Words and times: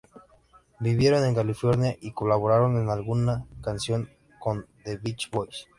Vivieron 0.79 1.23
en 1.25 1.35
California, 1.35 1.95
y 2.01 2.11
colaboraron 2.13 2.75
en 2.81 2.89
alguna 2.89 3.45
canción 3.61 4.09
con 4.39 4.65
The 4.83 4.97
Beach 4.97 5.29
Boys. 5.29 5.67